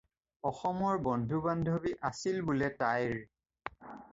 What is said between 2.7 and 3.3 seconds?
তাইৰ।